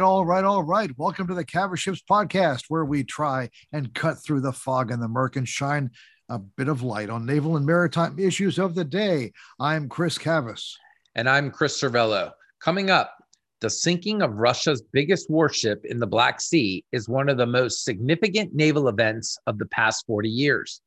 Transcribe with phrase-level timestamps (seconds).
[0.00, 0.90] right, all right, all right.
[0.96, 5.02] Welcome to the Cavaships Ships podcast, where we try and cut through the fog and
[5.02, 5.90] the murk and shine
[6.30, 9.30] a bit of light on naval and maritime issues of the day.
[9.58, 10.74] I'm Chris Cavas.
[11.16, 12.30] And I'm Chris Servello.
[12.60, 13.14] Coming up,
[13.60, 17.84] the sinking of Russia's biggest warship in the Black Sea is one of the most
[17.84, 20.80] significant naval events of the past 40 years.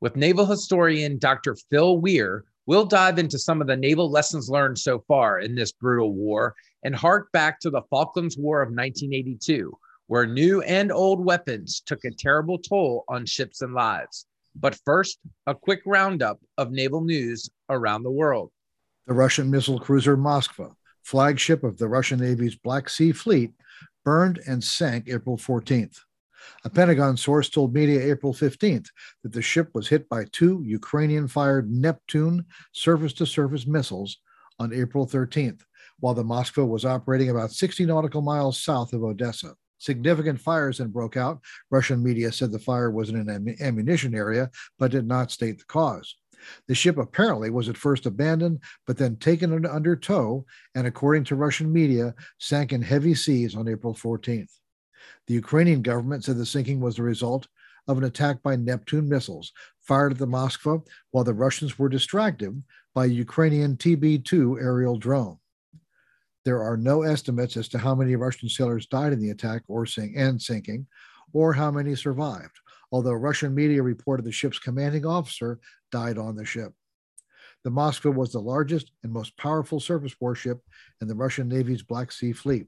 [0.00, 1.56] With naval historian Dr.
[1.72, 5.72] Phil Weir, we'll dive into some of the naval lessons learned so far in this
[5.72, 9.76] brutal war and hark back to the Falklands War of 1982,
[10.06, 14.26] where new and old weapons took a terrible toll on ships and lives.
[14.54, 18.50] But first, a quick roundup of naval news around the world.
[19.06, 23.52] The Russian missile cruiser Moskva, flagship of the Russian Navy's Black Sea Fleet,
[24.04, 26.00] burned and sank April 14th.
[26.64, 28.88] A Pentagon source told media April 15th
[29.22, 34.18] that the ship was hit by two Ukrainian fired Neptune surface to surface missiles
[34.58, 35.62] on April 13th,
[36.00, 39.54] while the Moskva was operating about 60 nautical miles south of Odessa.
[39.78, 41.40] Significant fires then broke out.
[41.70, 45.64] Russian media said the fire was in an ammunition area, but did not state the
[45.64, 46.16] cause.
[46.68, 51.36] The ship apparently was at first abandoned, but then taken under tow, and according to
[51.36, 54.50] Russian media, sank in heavy seas on April 14th.
[55.26, 57.48] The Ukrainian government said the sinking was the result
[57.88, 62.62] of an attack by Neptune missiles fired at the Moskva while the Russians were distracted
[62.94, 65.38] by Ukrainian TB 2 aerial drone.
[66.44, 69.84] There are no estimates as to how many Russian sailors died in the attack or
[69.86, 70.86] sink, and sinking,
[71.32, 72.58] or how many survived,
[72.92, 75.60] although Russian media reported the ship's commanding officer
[75.92, 76.72] died on the ship.
[77.62, 80.60] The Moskva was the largest and most powerful surface warship
[81.02, 82.66] in the Russian Navy's Black Sea Fleet.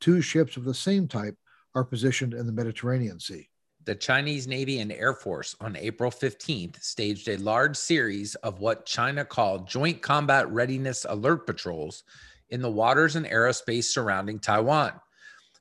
[0.00, 1.36] Two ships of the same type
[1.74, 3.48] are positioned in the Mediterranean Sea.
[3.86, 8.86] The Chinese Navy and Air Force on April 15th staged a large series of what
[8.86, 12.02] China called Joint Combat Readiness Alert Patrols
[12.50, 14.92] in the waters and aerospace surrounding Taiwan.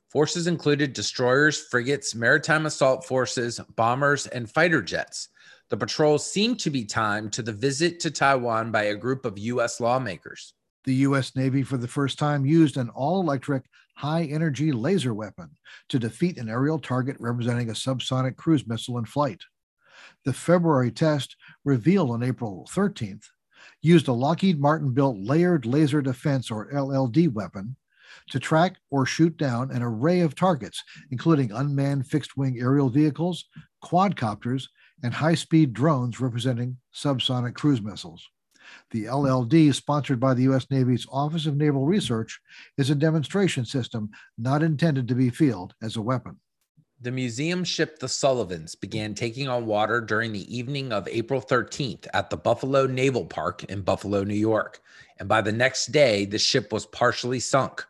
[0.10, 5.30] Forces included destroyers, frigates, maritime assault forces, bombers, and fighter jets.
[5.70, 9.40] The patrols seemed to be timed to the visit to Taiwan by a group of
[9.40, 9.80] U.S.
[9.80, 10.54] lawmakers.
[10.84, 11.36] The U.S.
[11.36, 13.64] Navy, for the first time, used an all electric,
[13.96, 15.50] high energy laser weapon
[15.90, 19.42] to defeat an aerial target representing a subsonic cruise missile in flight.
[20.26, 21.36] The February test,
[21.66, 23.26] revealed on April 13th,
[23.82, 27.76] used a Lockheed Martin built Layered Laser Defense or LLD weapon
[28.30, 33.46] to track or shoot down an array of targets, including unmanned fixed wing aerial vehicles,
[33.84, 34.68] quadcopters,
[35.04, 38.28] and high speed drones representing subsonic cruise missiles.
[38.92, 40.68] The LLD, sponsored by the U.S.
[40.70, 42.40] Navy's Office of Naval Research,
[42.78, 46.40] is a demonstration system not intended to be fielded as a weapon.
[47.04, 52.08] The museum ship the Sullivans began taking on water during the evening of April 13th
[52.14, 54.80] at the Buffalo Naval Park in Buffalo, New York.
[55.20, 57.86] And by the next day, the ship was partially sunk.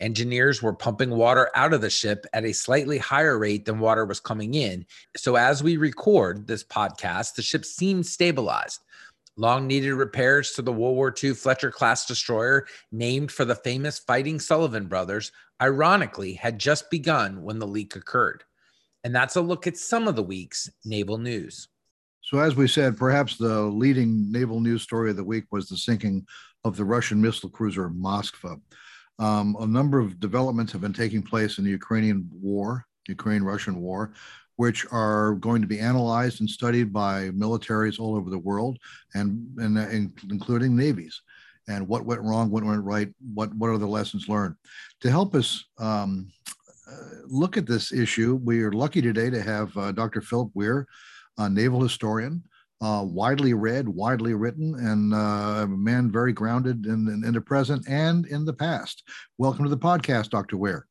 [0.00, 4.06] Engineers were pumping water out of the ship at a slightly higher rate than water
[4.06, 4.86] was coming in.
[5.18, 8.80] So, as we record this podcast, the ship seemed stabilized.
[9.36, 13.98] Long needed repairs to the World War II Fletcher class destroyer, named for the famous
[13.98, 15.30] Fighting Sullivan brothers,
[15.60, 18.44] ironically had just begun when the leak occurred.
[19.04, 21.68] And that's a look at some of the week's naval news.
[22.22, 25.76] So, as we said, perhaps the leading naval news story of the week was the
[25.76, 26.26] sinking
[26.64, 28.60] of the Russian missile cruiser Moskva.
[29.18, 33.80] Um, a number of developments have been taking place in the Ukrainian war, Ukraine Russian
[33.80, 34.12] war,
[34.56, 38.78] which are going to be analyzed and studied by militaries all over the world,
[39.14, 41.22] and, and, and including navies.
[41.68, 44.54] And what went wrong, what went right, what, what are the lessons learned?
[45.00, 46.28] To help us um,
[46.88, 50.20] uh, look at this issue, we are lucky today to have uh, Dr.
[50.20, 50.86] Philip Weir,
[51.38, 52.44] a naval historian,
[52.80, 57.40] uh, widely read, widely written, and uh, a man very grounded in, in, in, the
[57.40, 59.02] present and in the past.
[59.38, 60.56] Welcome to the podcast, Dr.
[60.56, 60.86] Weir.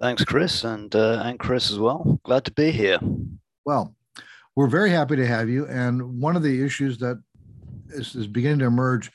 [0.00, 2.20] Thanks, Chris, and uh, and Chris as well.
[2.24, 2.98] Glad to be here.
[3.64, 3.94] Well,
[4.54, 5.66] we're very happy to have you.
[5.66, 7.22] And one of the issues that
[7.90, 9.10] is, is beginning to emerge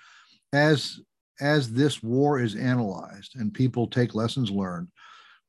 [0.53, 0.99] as
[1.39, 4.87] as this war is analyzed and people take lessons learned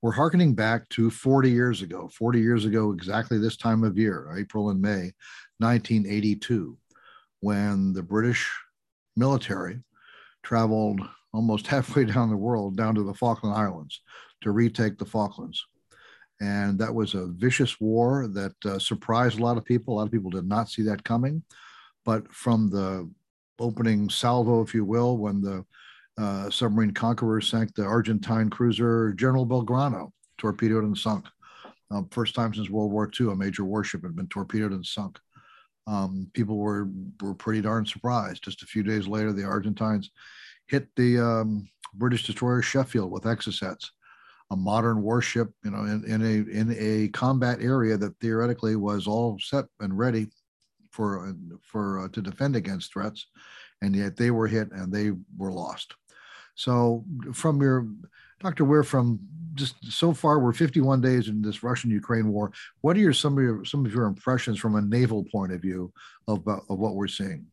[0.03, 4.35] we're harkening back to 40 years ago, 40 years ago, exactly this time of year,
[4.37, 5.13] April and May
[5.59, 6.77] 1982,
[7.39, 8.53] when the British
[9.17, 9.79] military
[10.43, 11.01] traveled
[11.33, 14.03] almost halfway down the world down to the Falkland Islands
[14.41, 15.65] to retake the Falklands.
[16.41, 19.95] And that was a vicious war that uh, surprised a lot of people.
[19.95, 21.45] A lot of people did not see that coming.
[22.05, 23.09] But from the
[23.63, 25.65] opening salvo, if you will, when the
[26.19, 31.27] uh, submarine conqueror sank the Argentine cruiser General Belgrano, torpedoed and sunk.
[31.91, 35.19] Um, first time since World War II, a major warship had been torpedoed and sunk.
[35.87, 36.89] Um, people were
[37.21, 38.45] were pretty darn surprised.
[38.45, 40.11] Just a few days later, the Argentines
[40.67, 43.91] hit the um, British destroyer Sheffield with Exocets.
[44.51, 49.07] a modern warship, you know, in, in a in a combat area that theoretically was
[49.07, 50.29] all set and ready
[50.93, 53.27] for for uh, to defend against threats,
[53.81, 55.95] and yet they were hit and they were lost.
[56.55, 57.89] So, from your
[58.41, 58.65] Dr.
[58.65, 59.21] Weir, from
[59.55, 62.53] just so far, we're 51 days in this Russian-Ukraine war.
[62.81, 65.61] What are your some of your some of your impressions from a naval point of
[65.61, 65.93] view
[66.29, 67.47] of, of what we're seeing?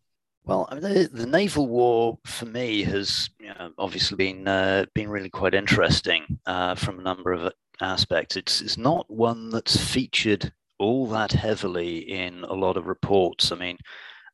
[0.45, 5.29] Well, the, the naval war for me has you know, obviously been uh, been really
[5.29, 8.35] quite interesting uh, from a number of aspects.
[8.35, 13.51] It's it's not one that's featured all that heavily in a lot of reports.
[13.51, 13.77] I mean,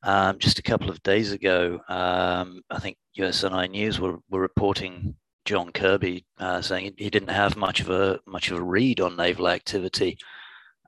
[0.03, 5.15] um, just a couple of days ago, um, I think USNI News were, were reporting
[5.45, 9.15] John Kirby uh, saying he didn't have much of a much of a read on
[9.15, 10.17] naval activity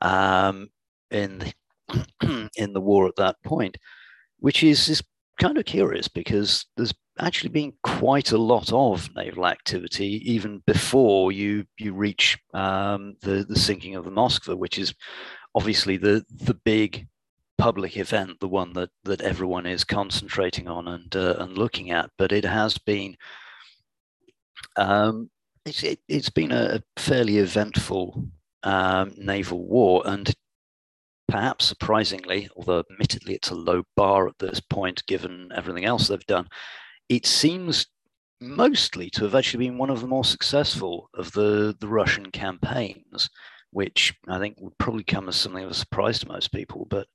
[0.01, 0.69] um,
[1.11, 3.77] in the, in the war at that point
[4.39, 5.03] which is, is
[5.39, 11.31] kind of curious because there's actually been quite a lot of naval activity even before
[11.31, 14.93] you you reach um, the the sinking of the Moskva, which is
[15.57, 17.07] obviously the the big
[17.57, 22.11] public event, the one that that everyone is concentrating on and uh, and looking at.
[22.17, 23.17] But it has been
[24.75, 25.29] um,
[25.65, 28.23] it's it, has been a fairly eventful
[28.63, 30.31] um, naval war, and
[31.27, 36.25] perhaps surprisingly, although admittedly it's a low bar at this point given everything else they've
[36.27, 36.47] done,
[37.09, 37.87] it seems
[38.39, 43.29] mostly to have actually been one of the more successful of the, the Russian campaigns,
[43.77, 46.87] which I think would probably come as something of a surprise to most people.
[46.89, 47.05] But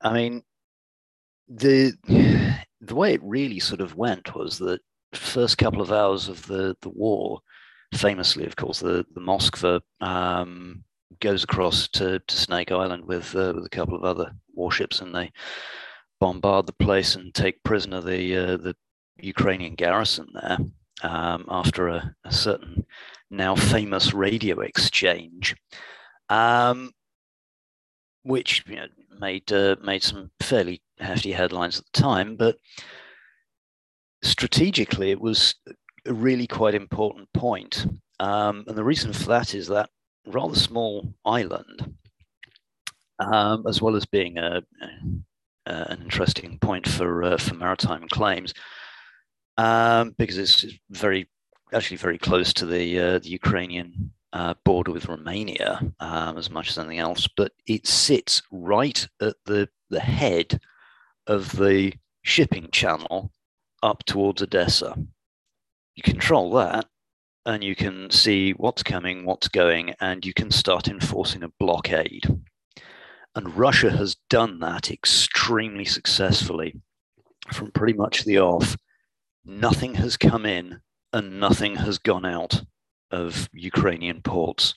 [0.00, 0.42] I mean,
[1.48, 1.92] the
[2.80, 4.80] the way it really sort of went was that
[5.14, 7.38] first couple of hours of the, the war,
[7.94, 10.82] famously, of course, the, the Moskva um,
[11.20, 15.14] goes across to, to Snake Island with uh, with a couple of other warships, and
[15.14, 15.30] they
[16.18, 18.74] bombard the place and take prisoner the uh, the
[19.20, 20.58] Ukrainian garrison there.
[21.02, 22.86] Um, after a, a, certain
[23.28, 25.56] now famous radio exchange,
[26.28, 26.92] um,
[28.22, 28.86] which you know,
[29.18, 32.56] made uh, made some fairly hefty headlines at the time, but
[34.22, 35.54] strategically it was
[36.06, 37.86] a really quite important point.
[38.20, 39.90] Um, and the reason for that is that
[40.26, 41.94] rather small island,
[43.18, 44.62] um, as well as being a,
[45.66, 48.54] a, an interesting point for uh, for maritime claims,
[49.56, 51.28] um, because it's very
[51.72, 56.70] actually very close to the uh, the Ukrainian uh, border with Romania um, as much
[56.70, 60.60] as anything else, but it sits right at the the head
[61.26, 63.32] of the shipping channel
[63.82, 64.96] up towards Odessa.
[65.94, 66.86] You control that,
[67.44, 72.24] and you can see what's coming, what's going, and you can start enforcing a blockade.
[73.34, 76.80] And Russia has done that extremely successfully
[77.52, 78.76] from pretty much the off.
[79.44, 80.80] Nothing has come in
[81.12, 82.62] and nothing has gone out
[83.10, 84.74] of Ukrainian ports.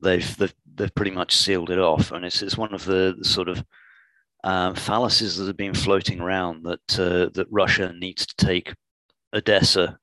[0.00, 2.12] They've, they've, they've pretty much sealed it off.
[2.12, 3.64] And it's, it's one of the, the sort of
[4.44, 8.74] um, fallacies that have been floating around that, uh, that Russia needs to take
[9.34, 9.98] Odessa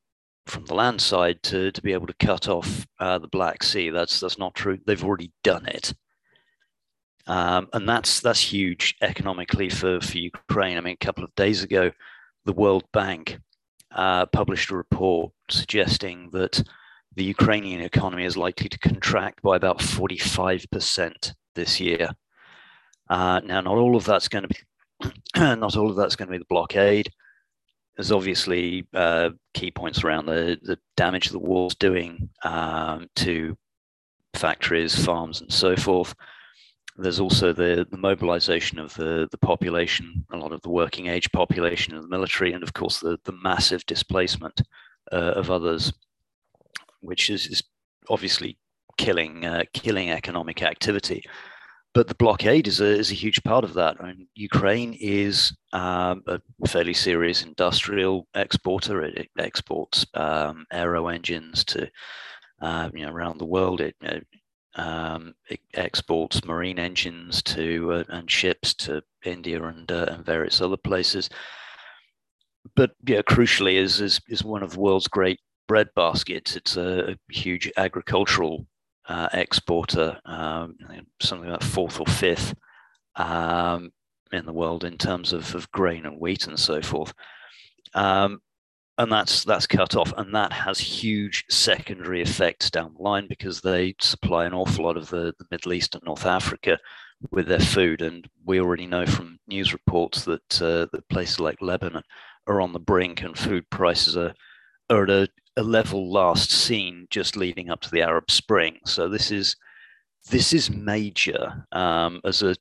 [0.50, 3.90] from the land side to, to be able to cut off uh, the Black Sea.
[3.90, 4.80] That's that's not true.
[4.86, 5.94] They've already done it,
[7.28, 10.78] um, and that's that's huge economically for for Ukraine.
[10.78, 11.92] I mean, a couple of days ago,
[12.46, 13.40] the World Bank
[13.92, 16.64] uh, published a report suggesting that
[17.16, 22.10] the Ukrainian economy is likely to contract by about forty five percent this year.
[23.10, 26.32] Uh, now, not all of that's going to be not all of that's going to
[26.32, 27.12] be the blockade
[28.00, 33.58] there's obviously uh, key points around the, the damage the war's doing um, to
[34.36, 36.16] factories, farms, and so forth.
[37.02, 41.32] There's also the, the mobilization of the, the population, a lot of the working age
[41.32, 44.62] population of the military, and of course the, the massive displacement
[45.12, 45.94] uh, of others,
[47.00, 47.64] which is, is
[48.10, 48.58] obviously
[48.98, 51.24] killing uh, killing economic activity
[51.94, 53.98] but the blockade is a, is a huge part of that.
[54.00, 59.02] I mean, Ukraine is um, a fairly serious industrial exporter.
[59.02, 61.90] It, it exports um, aero engines to
[62.62, 63.82] uh, you know around the world.
[63.82, 63.96] It,
[64.76, 65.34] um,
[65.74, 71.30] exports marine engines to uh, and ships to India and, uh, and various other places.
[72.76, 76.56] But yeah, crucially, is, is is one of the world's great bread baskets.
[76.56, 78.66] It's a, a huge agricultural
[79.08, 80.76] uh, exporter, um,
[81.22, 82.54] something like fourth or fifth
[83.16, 83.92] um,
[84.32, 87.14] in the world in terms of, of grain and wheat and so forth.
[87.94, 88.40] Um,
[89.00, 93.62] and that's that's cut off, and that has huge secondary effects down the line because
[93.62, 96.78] they supply an awful lot of the, the Middle East and North Africa
[97.32, 101.62] with their food, and we already know from news reports that uh, that places like
[101.62, 102.04] Lebanon
[102.48, 104.34] are on the brink, and food prices are
[104.90, 108.80] are at a, a level last seen just leading up to the Arab Spring.
[108.86, 109.56] So this is
[110.30, 112.54] this is major um, as a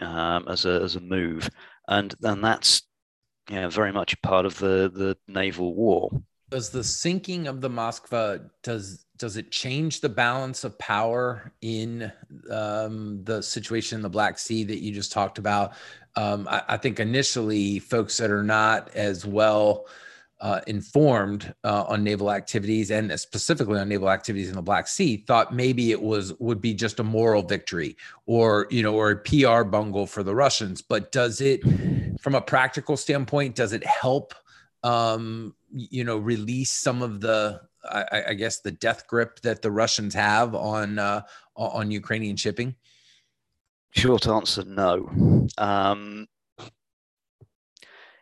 [0.00, 1.48] um, as a as a move,
[1.86, 2.82] and and that's
[3.48, 6.10] you know, very much part of the the naval war.
[6.50, 12.10] Does the sinking of the Moskva does does it change the balance of power in
[12.50, 15.72] um, the situation in the Black Sea that you just talked about?
[16.14, 19.86] Um, I, I, think initially, folks that are not as well
[20.40, 25.24] uh, informed uh, on naval activities and specifically on naval activities in the Black Sea
[25.26, 29.16] thought maybe it was would be just a moral victory or you know or a
[29.16, 30.80] PR bungle for the Russians.
[30.80, 31.62] But does it,
[32.20, 34.34] from a practical standpoint, does it help?
[34.84, 39.72] Um, you know, release some of the I, I, guess the death grip that the
[39.72, 41.22] Russians have on uh,
[41.56, 42.76] on Ukrainian shipping?
[43.90, 45.48] Short answer: No.
[45.58, 46.28] Um,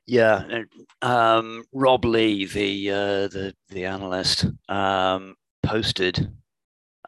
[0.07, 0.63] yeah,
[1.03, 6.31] um, Rob Lee, the uh, the the analyst, um, posted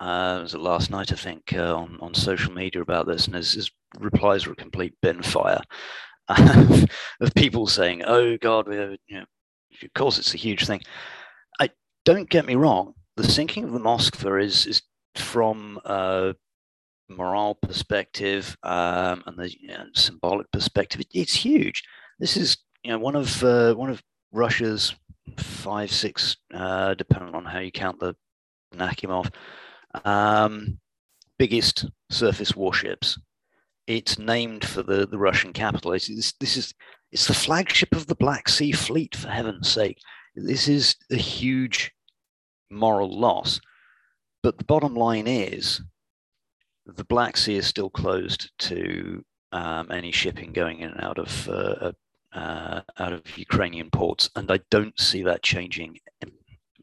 [0.01, 3.35] uh, was it last night, I think, uh, on on social media about this, and
[3.35, 5.61] his, his replies were a complete bin fire
[6.29, 8.77] of people saying, "Oh God, we
[9.07, 9.25] you know,
[9.83, 10.81] of course it's a huge thing."
[11.61, 11.71] I
[12.05, 12.95] don't get me wrong.
[13.17, 14.83] The sinking of the Moskva is is
[15.17, 16.35] from a
[17.09, 21.03] moral perspective um, and the you know, symbolic perspective.
[21.13, 21.83] It's huge.
[22.21, 24.95] This is you know, one of uh, one of Russia's
[25.37, 28.15] five, six, uh, depending on how you count the
[28.75, 29.33] Nakhimov,
[30.05, 30.79] um,
[31.39, 33.19] biggest surface warships.
[33.87, 35.93] It's named for the, the Russian capital.
[35.93, 36.75] It's, this, this is
[37.11, 39.99] it's the flagship of the Black Sea Fleet, for heaven's sake.
[40.35, 41.93] This is a huge
[42.71, 43.61] moral loss.
[44.43, 45.81] But the bottom line is
[46.87, 51.49] the Black Sea is still closed to um, any shipping going in and out of
[51.49, 51.93] uh,
[52.33, 55.99] uh, out of Ukrainian ports, and I don't see that changing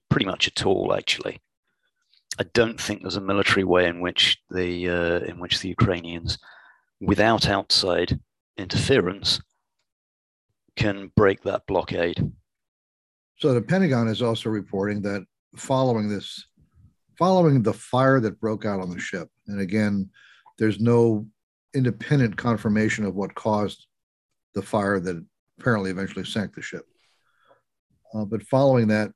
[0.10, 0.94] pretty much at all.
[0.94, 1.40] Actually,
[2.40, 6.38] I don't think there's a military way in which the uh, in which the Ukrainians,
[7.00, 8.20] without outside
[8.58, 9.42] interference,
[10.76, 12.32] can break that blockade.
[13.38, 15.26] So the Pentagon is also reporting that
[15.58, 16.46] following this,
[17.18, 20.10] following the fire that broke out on the ship, and again,
[20.58, 21.28] there's no
[21.74, 23.88] independent confirmation of what caused
[24.54, 25.24] the fire that
[25.60, 26.86] apparently eventually sank the ship.
[28.14, 29.12] Uh, but following that,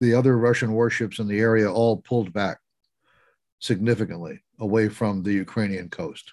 [0.00, 2.58] the other Russian warships in the area all pulled back
[3.60, 6.32] significantly away from the Ukrainian coast,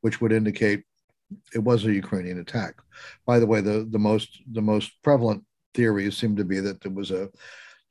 [0.00, 0.84] which would indicate
[1.54, 2.74] it was a Ukrainian attack.
[3.26, 6.92] By the way, the, the most the most prevalent theories seem to be that there
[6.92, 7.28] was a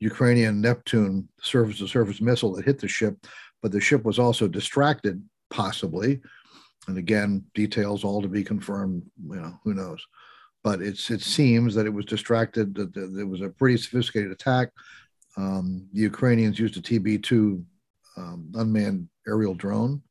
[0.00, 3.16] Ukrainian Neptune surface to surface missile that hit the ship,
[3.62, 6.20] but the ship was also distracted, possibly,
[6.88, 9.02] and again, details all to be confirmed.
[9.28, 10.04] You know, who knows?
[10.64, 12.74] But it's it seems that it was distracted.
[12.74, 14.70] That, it was a pretty sophisticated attack.
[15.36, 17.62] Um, the Ukrainians used a TB2
[18.16, 20.02] um, unmanned aerial drone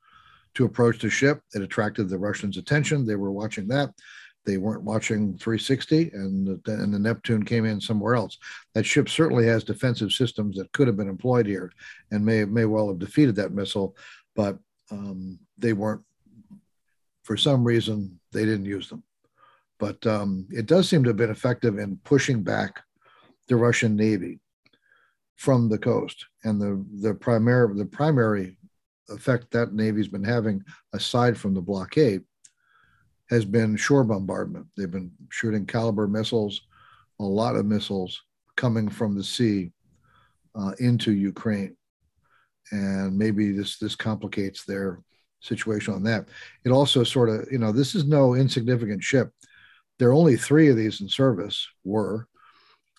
[0.54, 1.42] to approach the ship.
[1.54, 3.06] It attracted the Russians' attention.
[3.06, 3.94] They were watching that.
[4.46, 8.38] They weren't watching 360, and the, and the Neptune came in somewhere else.
[8.74, 11.70] That ship certainly has defensive systems that could have been employed here,
[12.12, 13.98] and may may well have defeated that missile,
[14.38, 14.58] but
[14.90, 16.02] um, they weren't
[17.28, 19.04] for some reason they didn't use them.
[19.80, 22.82] But um, it does seem to have been effective in pushing back
[23.50, 24.40] the Russian Navy
[25.36, 26.26] from the coast.
[26.46, 28.58] And the the primary the primary
[29.10, 32.22] effect that Navy's been having, aside from the blockade,
[33.30, 34.66] has been shore bombardment.
[34.78, 36.62] They've been shooting Kalibr missiles,
[37.20, 38.24] a lot of missiles
[38.56, 39.74] coming from the sea
[40.56, 41.76] uh, into Ukraine,
[42.72, 45.02] and maybe this this complicates their
[45.40, 46.28] situation on that.
[46.66, 49.32] It also sort of, you know, this is no insignificant ship.
[50.00, 52.28] There are only three of these in service, were,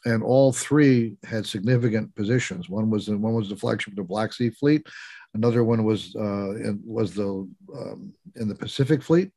[0.05, 2.69] and all three had significant positions.
[2.69, 4.87] One was one was the flagship of the Black Sea Fleet.
[5.35, 9.31] Another one was uh, in, was the um, in the Pacific Fleet,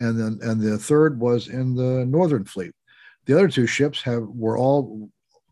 [0.00, 2.72] and then and the third was in the Northern Fleet.
[3.26, 5.08] The other two ships have were all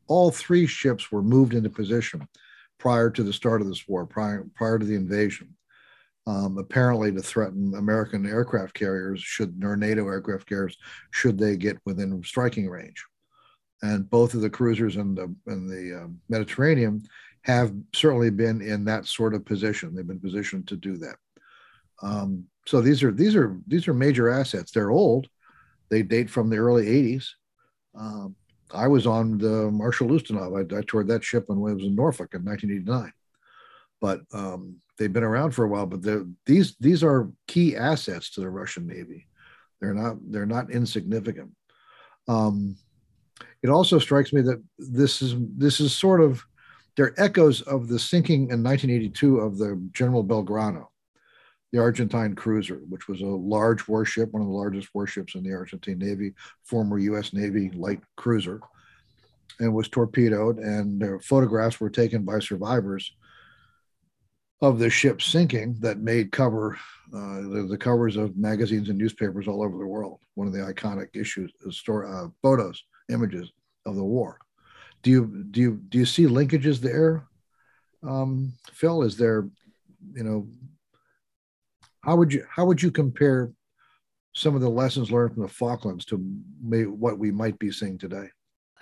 [0.06, 2.28] all three ships were moved into position
[2.78, 5.54] prior to the start of this war, prior prior to the invasion
[6.26, 10.76] um, apparently to threaten American aircraft carriers, should or NATO aircraft carriers,
[11.10, 13.04] should they get within striking range.
[13.82, 17.02] And both of the cruisers in the in the uh, Mediterranean
[17.42, 19.94] have certainly been in that sort of position.
[19.94, 21.16] They've been positioned to do that.
[22.02, 24.70] Um, so these are these are these are major assets.
[24.70, 25.28] They're old.
[25.88, 27.26] They date from the early '80s.
[27.98, 28.36] Um,
[28.72, 30.72] I was on the Marshal Ustinov.
[30.72, 33.12] I, I toured that ship when it was in Norfolk in 1989.
[34.00, 36.02] But um, they've been around for a while, but
[36.46, 39.26] these these are key assets to the Russian Navy.
[39.80, 41.50] They're not they're not insignificant.
[42.28, 42.76] Um,
[43.62, 46.44] It also strikes me that this is this is sort of
[46.96, 50.86] they're echoes of the sinking in 1982 of the General Belgrano,
[51.72, 55.54] the Argentine cruiser, which was a large warship, one of the largest warships in the
[55.54, 56.34] Argentine Navy,
[56.64, 57.32] former U.S.
[57.32, 58.60] Navy light cruiser,
[59.58, 60.58] and was torpedoed.
[60.58, 63.10] And photographs were taken by survivors
[64.62, 66.78] of the ship sinking that made cover
[67.14, 70.20] uh, the, the, covers of magazines and newspapers all over the world.
[70.34, 73.52] One of the iconic issues, uh, store, uh, photos, images
[73.84, 74.38] of the war.
[75.02, 77.26] Do you do you do you see linkages there,
[78.02, 79.02] um, Phil?
[79.02, 79.48] Is there,
[80.14, 80.46] you know,
[82.02, 83.52] how would you how would you compare
[84.34, 86.24] some of the lessons learned from the Falklands to
[86.62, 88.28] may, what we might be seeing today?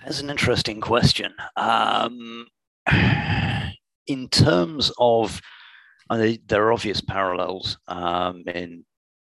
[0.05, 1.33] That's an interesting question.
[1.57, 2.47] Um,
[4.07, 5.41] in terms of,
[6.11, 8.85] There are obvious parallels um, in,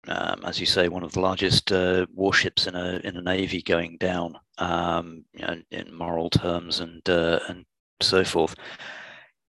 [0.08, 3.62] um, as you say, one of the largest uh, warships in a in a navy
[3.62, 7.65] going down um, you know, in moral terms and uh, and
[8.01, 8.55] so forth.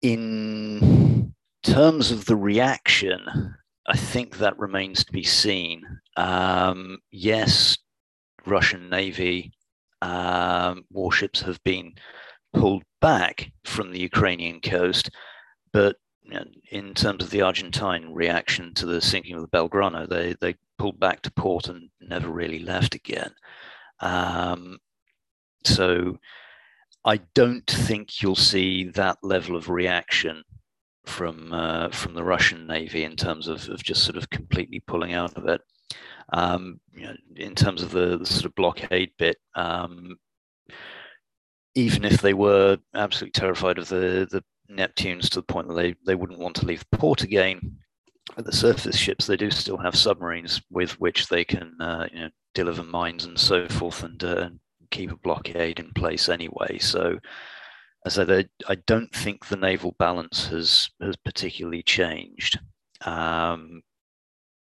[0.02, 3.22] In terms of the reaction,
[3.88, 5.84] I think that remains to be seen.
[6.18, 7.78] Um, yes,
[8.46, 9.52] Russian Navy
[10.02, 11.94] um, warships have been
[12.54, 15.10] pulled back from the Ukrainian coast,
[15.74, 15.96] but
[16.72, 21.00] in terms of the Argentine reaction to the sinking of the Belgrano, they they pulled
[21.00, 23.32] back to port and never really left again.
[24.00, 24.78] Um,
[25.64, 26.18] so
[27.06, 30.44] I don't think you'll see that level of reaction
[31.06, 35.14] from uh, from the Russian Navy in terms of, of just sort of completely pulling
[35.14, 35.62] out of it.
[36.34, 40.18] Um, you know, in terms of the, the, sort of blockade bit, um,
[41.76, 45.96] even if they were absolutely terrified of the, the Neptunes to the point that they,
[46.06, 47.78] they wouldn't want to leave port again,
[48.38, 52.30] the surface ships, they do still have submarines with which they can uh, you know,
[52.54, 54.50] deliver mines and so forth and uh,
[54.92, 56.78] keep a blockade in place anyway.
[56.80, 57.20] So,
[58.06, 62.60] as I said, I don't think the naval balance has has particularly changed.
[63.02, 63.82] Um,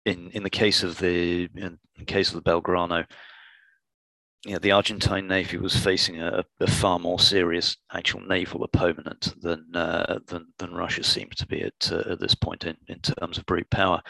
[0.06, 3.06] in in the case of the in, in case of the Belgrano,
[4.45, 9.36] you know, the Argentine Navy was facing a, a, far more serious actual naval opponent
[9.41, 12.99] than uh, than, than Russia seems to be at, uh, at this point in, in
[12.99, 14.01] terms of brute power.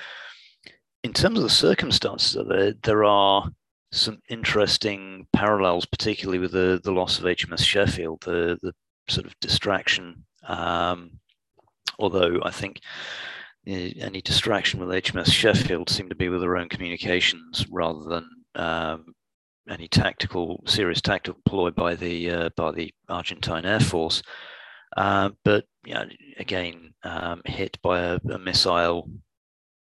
[1.04, 3.50] In terms of the circumstances of it, there are
[3.92, 8.74] some interesting parallels, particularly with the, the loss of HMS Sheffield, the, the
[9.10, 10.24] sort of distraction.
[10.48, 11.20] Um,
[12.00, 12.80] although I think
[13.68, 19.14] any distraction with HMS Sheffield seemed to be with their own communications rather than um,
[19.70, 24.22] any tactical, serious tactical ploy by the uh, by the Argentine Air Force.
[24.98, 26.06] Uh, but you know,
[26.38, 29.10] again, um, hit by a, a, missile,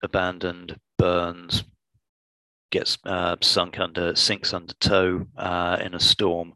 [0.02, 1.64] abandoned, burns,
[2.70, 6.54] gets uh, sunk under, sinks under tow uh, in a storm.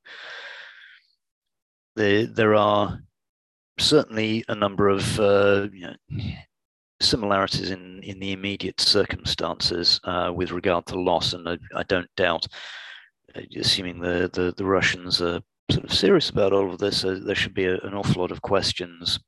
[1.97, 3.01] There, there are
[3.79, 6.33] certainly a number of uh, you know,
[7.01, 12.11] similarities in, in the immediate circumstances uh, with regard to loss, and I, I don't
[12.17, 12.47] doubt,
[13.57, 15.41] assuming the, the, the, Russians are
[15.71, 18.31] sort of serious about all of this, uh, there should be a, an awful lot
[18.31, 19.19] of questions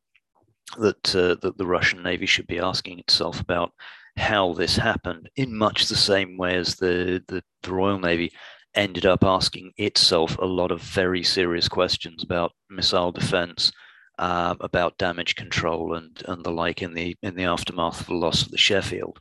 [0.79, 3.73] that that the Russian Navy should be asking itself about
[4.17, 8.33] how this happened in much the same way as the, the, the Royal Navy
[8.75, 13.73] ended up asking itself a lot of very serious questions about missile defense,
[14.19, 18.15] um, about damage control, and and the like in the in the aftermath of the
[18.15, 19.19] loss of the Sheffield.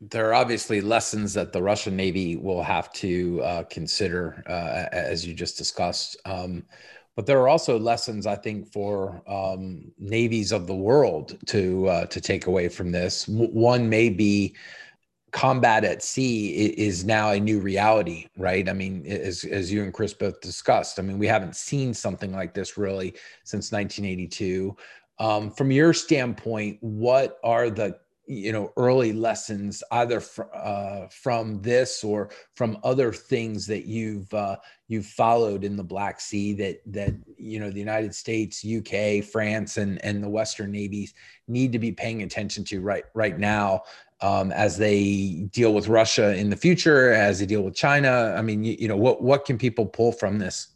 [0.00, 5.26] There are obviously lessons that the Russian Navy will have to uh, consider, uh, as
[5.26, 6.16] you just discussed.
[6.24, 6.64] Um,
[7.16, 12.06] but there are also lessons I think for um, navies of the world to uh,
[12.06, 13.28] to take away from this.
[13.28, 14.56] One may be
[15.32, 18.68] combat at sea is now a new reality, right?
[18.68, 22.32] I mean, as as you and Chris both discussed, I mean, we haven't seen something
[22.32, 24.74] like this really since 1982.
[25.18, 27.98] Um, from your standpoint, what are the
[28.30, 34.32] you know early lessons either fr- uh, from this or from other things that you've
[34.32, 39.24] uh, you've followed in the Black Sea that that you know the United States, UK,
[39.24, 41.12] France, and and the Western navies
[41.48, 43.82] need to be paying attention to right right now
[44.20, 48.34] um, as they deal with Russia in the future, as they deal with China.
[48.38, 50.68] I mean, you, you know, what what can people pull from this?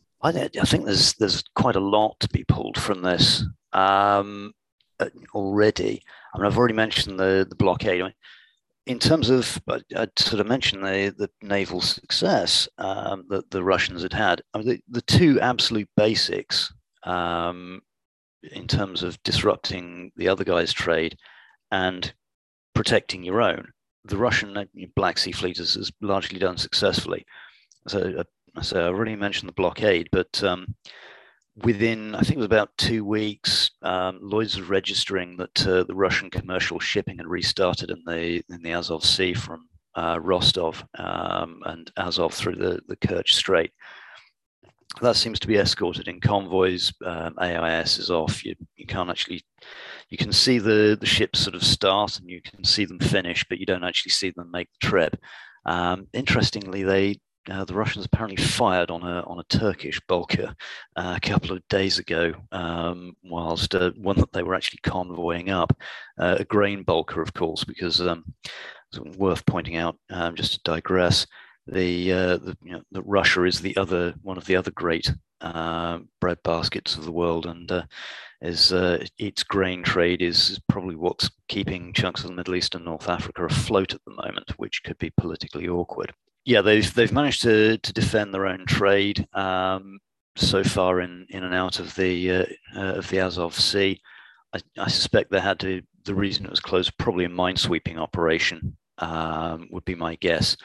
[0.61, 4.55] I, think there's there's quite a lot to be pulled from this um,
[4.99, 6.03] uh, already.
[6.35, 8.01] I mean, I've already mentioned the, the blockade.
[8.01, 8.15] I mean,
[8.87, 13.63] in terms of, I, I sort of mentioned the, the naval success um, that the
[13.63, 14.43] Russians had had.
[14.53, 16.73] I mean, the, the two absolute basics
[17.05, 17.81] um,
[18.53, 21.17] in terms of disrupting the other guy's trade
[21.71, 22.13] and
[22.75, 23.69] protecting your own,
[24.05, 27.25] the Russian Black Sea Fleet has, has largely done successfully.
[27.89, 30.75] So, uh, so I already mentioned the blockade, but um,
[31.63, 35.95] within I think it was about two weeks, um, Lloyd's was registering that uh, the
[35.95, 41.61] Russian commercial shipping had restarted in the in the Azov Sea from uh, Rostov um,
[41.67, 43.73] and Azov through the the Kerch Strait.
[45.01, 46.93] That seems to be escorted in convoys.
[47.05, 48.45] Um, AIS is off.
[48.45, 49.45] You, you can't actually,
[50.09, 53.45] you can see the, the ships sort of start and you can see them finish,
[53.49, 55.17] but you don't actually see them make the trip.
[55.67, 57.19] Um, interestingly, they
[57.51, 60.55] uh, the Russians apparently fired on a on a Turkish bulker
[60.97, 65.51] uh, a couple of days ago, um, whilst uh, one that they were actually convoying
[65.51, 65.77] up,
[66.19, 68.25] uh, a grain bulker, of course, because um,
[68.91, 71.27] it's worth pointing out, um, just to digress,
[71.67, 75.13] the, uh, the, you know, the Russia is the other one of the other great
[75.41, 77.71] uh, bread baskets of the world, and
[78.41, 78.73] is
[79.19, 83.45] its grain trade is probably what's keeping chunks of the Middle East and North Africa
[83.45, 86.13] afloat at the moment, which could be politically awkward
[86.45, 89.99] yeah, they've they've managed to to defend their own trade um,
[90.37, 92.45] so far in in and out of the uh,
[92.77, 94.01] uh, of the Azov Sea.
[94.55, 95.83] I, I, suspect they had to.
[96.05, 100.57] The reason it was closed, probably a minesweeping operation, um, would be my guess.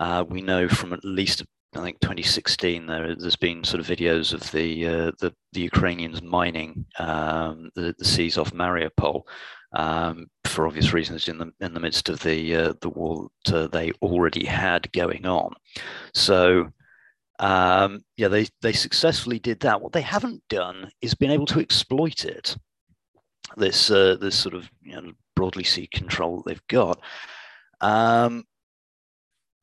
[0.00, 1.44] Uh, we know from at least
[1.76, 6.22] I think 2016 there there's been sort of videos of the uh, the, the Ukrainians
[6.22, 9.22] mining um, the, the seas off Mariupol,
[9.72, 13.54] um, for obvious reasons in the in the midst of the uh, the war that
[13.54, 15.54] uh, they already had going on.
[16.14, 16.70] So
[17.40, 19.80] um, yeah, they they successfully did that.
[19.80, 22.56] What they haven't done is been able to exploit it.
[23.56, 27.00] This uh, this sort of you know, broadly sea control that they've got.
[27.80, 28.44] Um,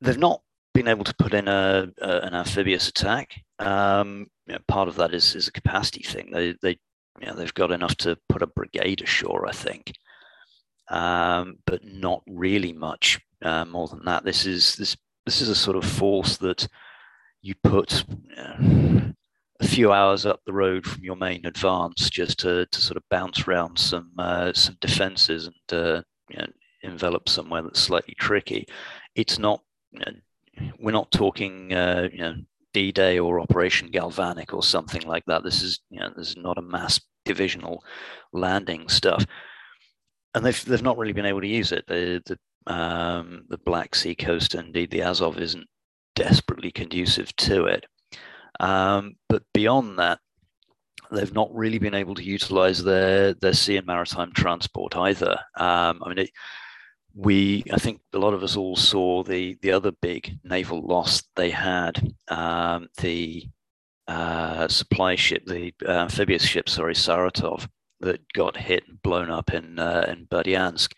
[0.00, 0.42] they've not
[0.74, 3.40] been able to put in a, a an amphibious attack.
[3.60, 6.30] Um, you know, part of that is is a capacity thing.
[6.32, 6.78] They they
[7.20, 9.92] you know, they've got enough to put a brigade ashore, I think,
[10.90, 14.24] um, but not really much uh, more than that.
[14.24, 16.66] This is this this is a sort of force that
[17.42, 18.04] you put
[18.36, 19.10] uh,
[19.60, 23.02] a few hours up the road from your main advance just to, to sort of
[23.10, 26.46] bounce around some uh, some defenses and uh, you know,
[26.82, 28.66] envelop somewhere that's slightly tricky.
[29.14, 29.60] It's not.
[29.92, 30.12] You know,
[30.78, 32.34] we're not talking, uh, you know,
[32.78, 35.42] D-Day or Operation Galvanic or something like that.
[35.42, 37.82] This is, you know, this is not a mass divisional
[38.32, 39.26] landing stuff,
[40.32, 41.84] and they've they've not really been able to use it.
[41.88, 42.38] The the
[42.72, 45.66] um, the Black Sea coast, indeed the Azov, isn't
[46.14, 47.84] desperately conducive to it.
[48.60, 50.18] Um, but beyond that,
[51.10, 55.32] they've not really been able to utilize their their sea and maritime transport either.
[55.56, 56.30] Um, I mean, it,
[57.18, 61.24] we I think a lot of us all saw the the other big naval loss
[61.34, 63.44] they had, um, the
[64.06, 67.68] uh, supply ship, the uh, amphibious ship, sorry, Saratov,
[68.00, 70.92] that got hit and blown up in uh, in Berdyansk.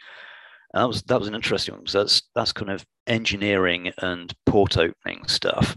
[0.74, 4.34] And that was that was an interesting one because that's that's kind of engineering and
[4.44, 5.74] port opening stuff,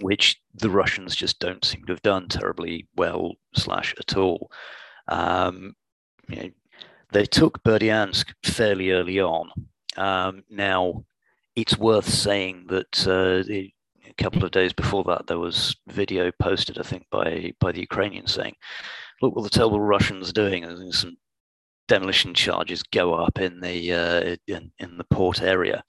[0.00, 4.50] which the Russians just don't seem to have done terribly well slash at all.
[5.08, 5.74] Um,
[6.28, 6.50] you know,
[7.12, 9.50] they took Berdyansk fairly early on.
[9.96, 11.04] Um, now,
[11.54, 13.72] it's worth saying that uh, a
[14.16, 18.32] couple of days before that, there was video posted, I think, by by the Ukrainians
[18.34, 18.56] saying,
[19.20, 21.16] "Look what the terrible Russians are doing." And some
[21.88, 25.84] demolition charges go up in the uh, in, in the port area,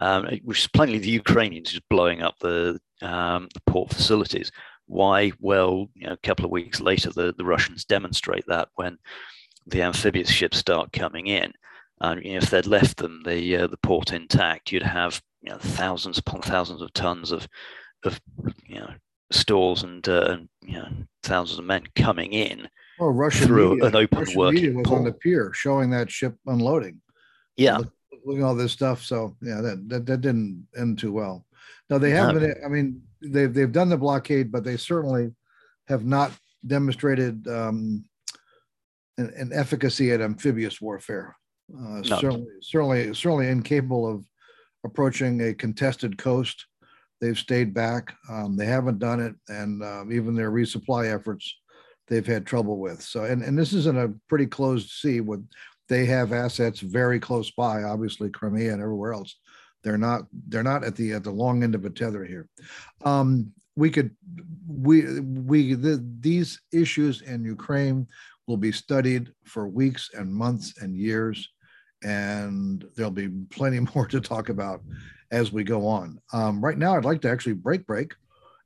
[0.00, 4.50] um, which is plainly the Ukrainians just blowing up the um, the port facilities.
[4.86, 5.32] Why?
[5.40, 8.98] Well, you know, a couple of weeks later, the, the Russians demonstrate that when
[9.66, 11.52] the amphibious ships start coming in.
[12.00, 15.50] And you know, if they'd left them the uh, the port intact, you'd have you
[15.50, 17.48] know, thousands upon thousands of tons of
[18.04, 18.20] of
[18.66, 18.90] you know
[19.30, 20.88] stores and, uh, and you know
[21.22, 24.86] thousands of men coming in well, Russian through media, an open Russian working media was
[24.86, 24.98] port.
[24.98, 27.00] on the pier showing that ship unloading.
[27.56, 27.92] yeah, Look,
[28.24, 29.02] look at all this stuff.
[29.02, 31.46] So yeah, that, that that didn't end too well.
[31.90, 32.42] No, they haven't.
[32.42, 32.54] No.
[32.64, 35.32] I mean, they've they've done the blockade, but they certainly
[35.88, 36.32] have not
[36.66, 38.04] demonstrated um,
[39.18, 41.36] an, an efficacy at amphibious warfare.
[41.72, 42.02] Uh, No.
[42.02, 44.24] Certainly, certainly, certainly incapable of
[44.84, 46.66] approaching a contested coast.
[47.20, 48.14] They've stayed back.
[48.28, 51.58] Um, they haven't done it, and um, even their resupply efforts,
[52.08, 53.00] they've had trouble with.
[53.00, 55.20] So, and and this is in a pretty closed sea.
[55.20, 55.46] With
[55.88, 59.36] they have assets very close by, obviously Crimea and everywhere else.
[59.82, 62.48] They're not they're not at the at the long end of a tether here.
[63.04, 64.10] Um, we could
[64.66, 68.06] we we the, these issues in Ukraine
[68.46, 71.50] will be studied for weeks and months and years,
[72.02, 74.82] and there'll be plenty more to talk about
[75.30, 76.20] as we go on.
[76.32, 78.12] Um, right now, I'd like to actually break break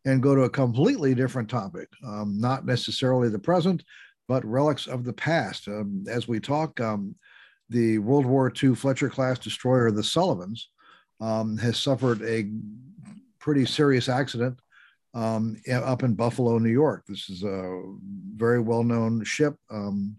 [0.04, 3.82] and go to a completely different topic, um, not necessarily the present,
[4.26, 5.68] but relics of the past.
[5.68, 7.14] Um, as we talk, um,
[7.68, 10.70] the World War II Fletcher class destroyer, the Sullivans,
[11.20, 12.50] um, has suffered a
[13.38, 14.58] pretty serious accident
[15.14, 17.05] um, up in Buffalo, New York.
[17.07, 17.83] This is a
[18.35, 20.16] very well known ship um,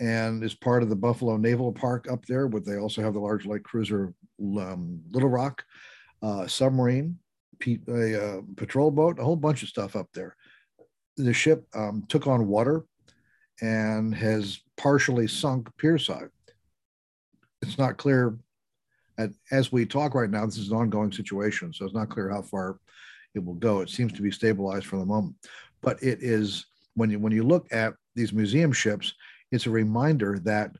[0.00, 3.20] and is part of the Buffalo Naval Park up there, but they also have the
[3.20, 5.64] large light cruiser um, Little Rock,
[6.22, 7.18] uh, submarine,
[7.88, 10.36] a uh, patrol boat, a whole bunch of stuff up there.
[11.16, 12.84] The ship um, took on water
[13.60, 16.30] and has partially sunk pierside.
[17.60, 18.36] It's not clear
[19.18, 22.30] at, as we talk right now, this is an ongoing situation, so it's not clear
[22.30, 22.78] how far
[23.34, 23.80] it will go.
[23.80, 25.36] It seems to be stabilized for the moment,
[25.80, 29.14] but it is when you when you look at these museum ships,
[29.50, 30.70] it's a reminder that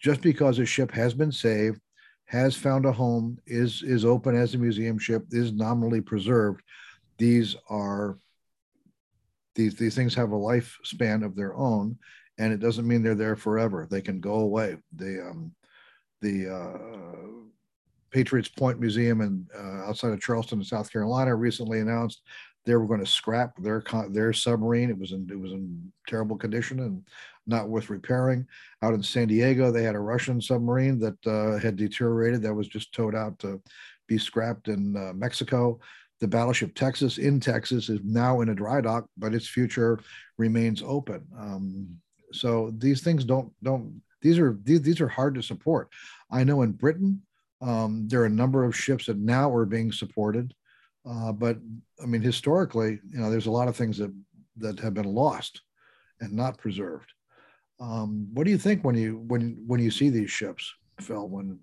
[0.00, 1.80] just because a ship has been saved,
[2.24, 6.62] has found a home, is is open as a museum ship, is nominally preserved,
[7.20, 8.18] these are
[9.54, 11.98] these these things have a lifespan of their own,
[12.38, 13.86] and it doesn't mean they're there forever.
[13.88, 14.78] They can go away.
[14.92, 15.54] They um,
[16.22, 17.39] the uh,
[18.10, 22.22] Patriots Point Museum in uh, outside of Charleston, South Carolina, recently announced
[22.66, 24.90] they were going to scrap their their submarine.
[24.90, 27.02] It was in it was in terrible condition and
[27.46, 28.46] not worth repairing.
[28.82, 32.68] Out in San Diego, they had a Russian submarine that uh, had deteriorated that was
[32.68, 33.60] just towed out to
[34.06, 35.80] be scrapped in uh, Mexico.
[36.20, 39.98] The battleship Texas in Texas is now in a dry dock, but its future
[40.36, 41.26] remains open.
[41.38, 41.88] Um,
[42.32, 45.88] so these things don't don't these are these, these are hard to support.
[46.30, 47.22] I know in Britain
[47.60, 50.54] um, there are a number of ships that now are being supported,
[51.08, 51.58] uh, but
[52.02, 54.12] I mean historically, you know, there's a lot of things that
[54.56, 55.62] that have been lost
[56.20, 57.12] and not preserved.
[57.80, 61.28] Um, what do you think when you when when you see these ships, Phil?
[61.28, 61.58] When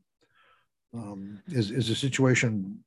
[0.94, 2.84] um, is is the situation?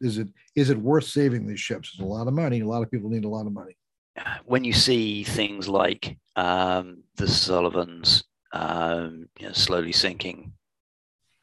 [0.00, 1.90] Is it is it worth saving these ships?
[1.92, 2.60] It's a lot of money.
[2.60, 3.76] A lot of people need a lot of money.
[4.44, 10.52] When you see things like um, the Sullivans um, you know, slowly sinking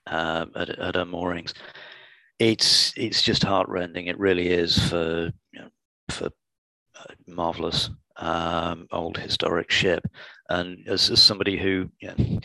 [0.09, 1.53] um, at, at our moorings.
[2.39, 4.07] It's it's just heartrending.
[4.07, 5.69] It really is for you know,
[6.09, 6.29] for
[6.95, 10.03] a marvelous um, old historic ship.
[10.49, 12.39] And as, as somebody who, you know,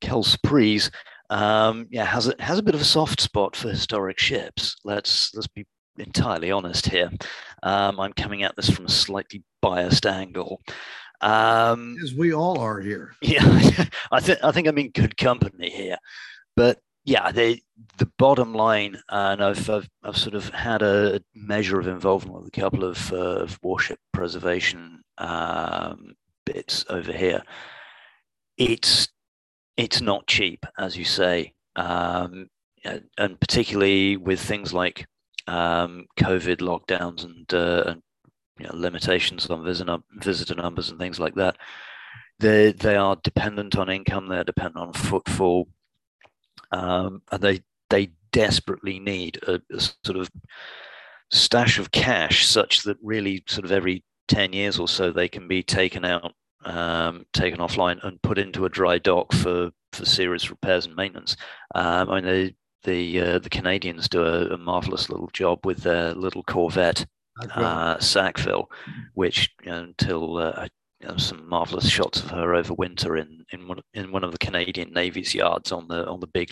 [0.00, 0.90] Kel Surprise,
[1.30, 4.76] um, yeah, has a, has a bit of a soft spot for historic ships.
[4.84, 5.66] Let's let's be
[5.98, 7.10] entirely honest here.
[7.62, 10.60] Um, I'm coming at this from a slightly biased angle.
[11.20, 13.14] Um, As we all are here.
[13.22, 15.96] Yeah, I think I think I'm in good company here.
[16.54, 17.62] But yeah, the
[17.98, 22.48] the bottom line, and I've, I've, I've sort of had a measure of involvement with
[22.48, 26.14] a couple of, uh, of warship preservation um,
[26.44, 27.42] bits over here.
[28.58, 29.08] It's
[29.76, 32.48] it's not cheap, as you say, um,
[32.84, 35.06] and particularly with things like
[35.46, 38.02] um, COVID lockdowns and, uh, and
[38.58, 41.56] you know, limitations on visitor visitor numbers and things like that.
[42.40, 44.26] They they are dependent on income.
[44.26, 45.68] They're dependent on footfall
[46.72, 50.30] um, and they they desperately need a, a, sort of
[51.30, 55.48] stash of cash such that really sort of every 10 years or so they can
[55.48, 60.50] be taken out um, taken offline and put into a dry dock for for serious
[60.50, 61.36] repairs and maintenance.
[61.74, 65.78] Um, i mean the the uh, the canadians do a, a, marvelous little job with
[65.78, 67.06] their little corvette
[67.52, 68.70] uh, Sackville,
[69.14, 70.68] which you know, until uh,
[71.16, 74.92] some marvelous shots of her over winter in in one in one of the Canadian
[74.92, 76.50] Navy's yards on the on the big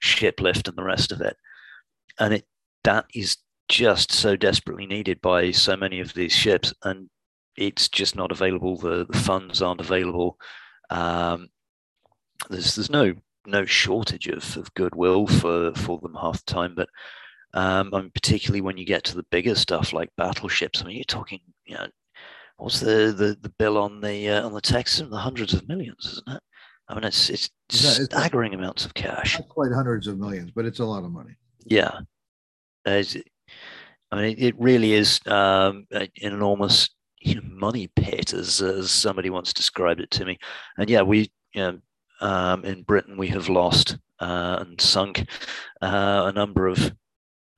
[0.00, 1.36] ship lift and the rest of it,
[2.18, 2.44] and it
[2.84, 7.08] that is just so desperately needed by so many of these ships, and
[7.56, 8.76] it's just not available.
[8.76, 10.38] The, the funds aren't available.
[10.90, 11.48] Um,
[12.50, 13.14] there's there's no
[13.46, 16.88] no shortage of, of goodwill for for them half the time, but
[17.54, 20.82] um, I mean, particularly when you get to the bigger stuff like battleships.
[20.82, 21.86] I mean, you're talking you know
[22.56, 25.10] what's the the, the bill on the uh, on the Texan?
[25.10, 26.42] The hundreds of millions, isn't it?
[26.88, 29.38] I mean, it's it's staggering it's, amounts of cash.
[29.38, 31.36] Not quite hundreds of millions, but it's a lot of money.
[31.64, 32.00] Yeah,
[32.86, 33.02] I
[34.12, 36.88] mean, it really is um, an enormous
[37.20, 40.38] you know, money pit, as, as somebody once described it to me.
[40.78, 41.78] And yeah, we you know,
[42.20, 45.26] um, in Britain we have lost uh, and sunk
[45.82, 46.92] uh, a number of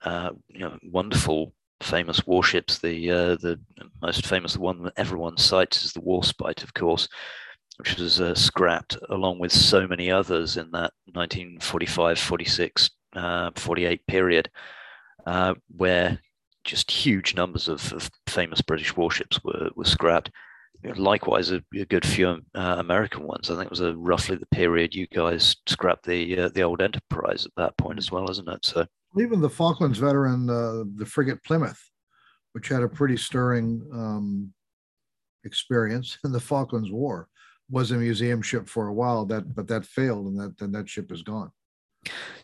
[0.02, 2.78] uh, you know wonderful famous warships.
[2.78, 3.58] The uh, the
[4.02, 7.08] most famous one that everyone cites is the Warspite, of course,
[7.78, 14.06] which was uh, scrapped along with so many others in that 1945, 46, uh, 48
[14.06, 14.50] period,
[15.26, 16.18] uh, where
[16.64, 20.30] just huge numbers of, of, famous British warships were, were scrapped.
[20.96, 23.50] Likewise, a, a good few uh, American ones.
[23.50, 26.80] I think it was a, roughly the period you guys scrapped the uh, the old
[26.80, 28.64] Enterprise at that point as well, isn't it?
[28.64, 31.80] So even the Falklands veteran, uh, the frigate Plymouth,
[32.52, 34.52] which had a pretty stirring um,
[35.44, 37.28] experience in the Falklands War,
[37.70, 39.24] was a museum ship for a while.
[39.24, 41.50] That but that failed, and that then that ship is gone.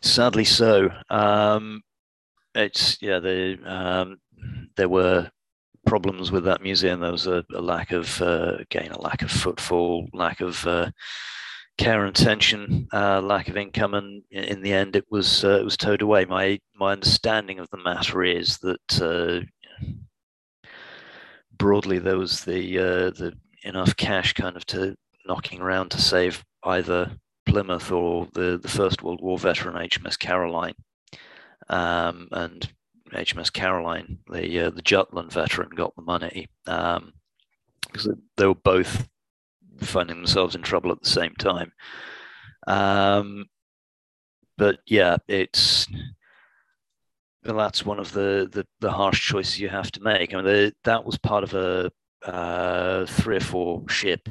[0.02, 0.90] Sadly, so.
[1.10, 1.82] Um,
[2.54, 3.18] it's yeah.
[3.18, 4.18] The um,
[4.76, 5.30] there were
[5.86, 7.00] problems with that museum.
[7.00, 10.90] There was a, a lack of, uh, again, a lack of footfall, lack of uh,
[11.76, 15.64] care and attention, uh, lack of income, and in the end, it was uh, it
[15.64, 16.24] was towed away.
[16.24, 19.40] My my understanding of the matter is that uh,
[21.56, 23.32] broadly there was the uh, the
[23.64, 27.10] enough cash kind of to knocking around to save either
[27.46, 30.74] Plymouth or the the First World War veteran HMS Caroline,
[31.68, 32.68] um, and
[33.12, 37.12] HMS Caroline, the uh, the Jutland veteran, got the money um,
[37.82, 39.08] because they were both
[39.84, 41.72] finding themselves in trouble at the same time.
[42.66, 43.46] Um,
[44.56, 45.86] but yeah, it's
[47.44, 50.32] well, that's one of the, the, the harsh choices you have to make.
[50.32, 51.90] I mean, the, that was part of a
[52.26, 54.28] uh, three or four ship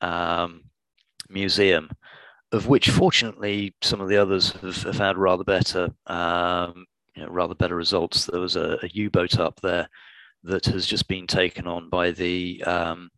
[0.00, 0.64] um,
[1.28, 1.88] museum,
[2.50, 6.84] of which fortunately some of the others have, have had rather better um,
[7.14, 8.26] you know, rather better results.
[8.26, 9.88] There was a a U-boat up there
[10.44, 13.10] that has just been taken on by the um,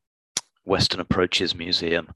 [0.65, 2.09] Western Approaches Museum,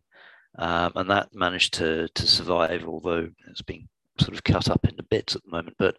[0.58, 5.02] um, and that managed to to survive, although it's been sort of cut up into
[5.02, 5.76] bits at the moment.
[5.78, 5.96] But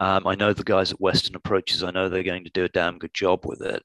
[0.00, 1.82] um, I know the guys at Western Approaches.
[1.82, 3.82] I know they're going to do a damn good job with it.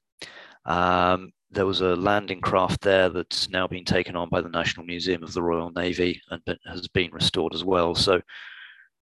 [0.64, 4.84] Um, there was a landing craft there that's now been taken on by the National
[4.84, 7.94] Museum of the Royal Navy and has been restored as well.
[7.94, 8.20] So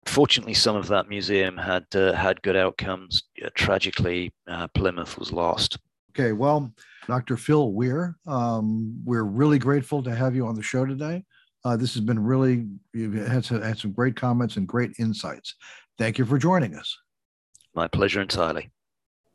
[0.07, 3.25] fortunately, some of that museum had uh, had good outcomes.
[3.55, 5.79] tragically, uh, Plymouth was lost.
[6.11, 6.73] Okay, well,
[7.09, 7.39] Dr.
[7.39, 11.25] Phil Weir, um, we're really grateful to have you on the show today.
[11.65, 15.55] Uh, this has been really, you've had some, had some great comments and great insights.
[15.97, 16.99] Thank you for joining us.
[17.75, 18.71] My pleasure entirely.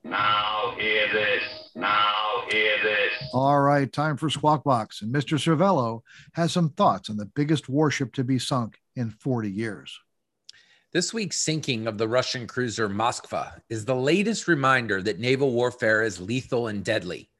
[0.03, 1.43] Now hear this.
[1.75, 3.29] Now hear this.
[3.33, 5.01] All right, time for Squawk Box.
[5.01, 5.39] And Mr.
[5.39, 6.01] Servello
[6.33, 9.99] has some thoughts on the biggest warship to be sunk in 40 years.
[10.93, 16.03] This week's sinking of the Russian cruiser Moskva is the latest reminder that naval warfare
[16.03, 17.31] is lethal and deadly.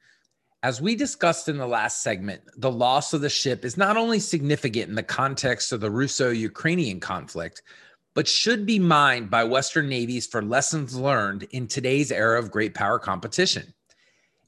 [0.64, 4.18] As we discussed in the last segment, the loss of the ship is not only
[4.18, 7.62] significant in the context of the Russo Ukrainian conflict,
[8.14, 12.74] but should be mined by Western navies for lessons learned in today's era of great
[12.74, 13.74] power competition.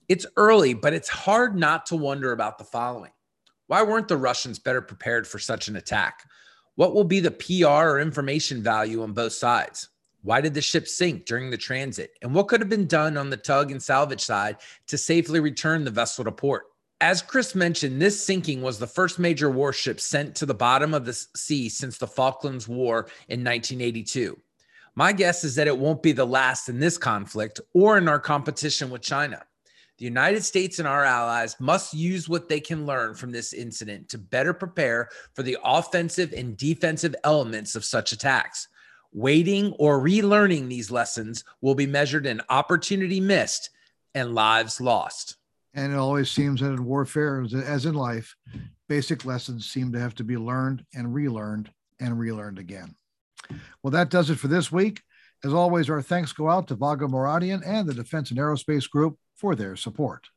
[0.08, 3.12] It's early, but it's hard not to wonder about the following
[3.67, 6.23] Why weren't the Russians better prepared for such an attack?
[6.75, 9.89] What will be the PR or information value on both sides?
[10.25, 12.17] Why did the ship sink during the transit?
[12.23, 14.57] And what could have been done on the tug and salvage side
[14.88, 16.63] to safely return the vessel to port?
[16.99, 21.05] As Chris mentioned, this sinking was the first major warship sent to the bottom of
[21.05, 24.35] the sea since the Falklands War in 1982.
[24.95, 28.19] My guess is that it won't be the last in this conflict or in our
[28.19, 29.43] competition with China.
[29.99, 34.09] The United States and our allies must use what they can learn from this incident
[34.09, 38.69] to better prepare for the offensive and defensive elements of such attacks.
[39.17, 43.69] Waiting or relearning these lessons will be measured in opportunity missed
[44.13, 45.38] and lives lost.
[45.73, 48.36] And it always seems that in warfare, as in life,
[48.89, 52.93] basic lessons seem to have to be learned and relearned and relearned again.
[53.82, 55.01] Well, that does it for this week.
[55.45, 59.17] As always, our thanks go out to Vago Muradian and the Defense and Aerospace Group
[59.38, 60.28] for their support.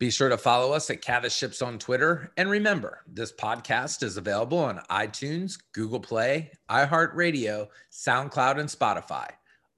[0.00, 2.32] Be sure to follow us at Cavas Ships on Twitter.
[2.38, 9.28] And remember, this podcast is available on iTunes, Google Play, iHeartRadio, SoundCloud, and Spotify.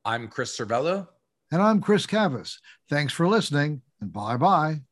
[0.04, 1.08] I'm Chris Servello.
[1.50, 2.60] And I'm Chris Cavas.
[2.88, 4.82] Thanks for listening, and bye bye.